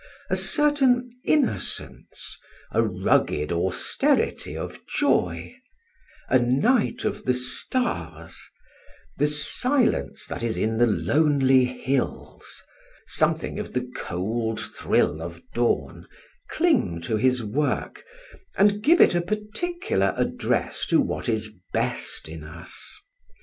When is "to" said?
17.01-17.17, 20.87-20.99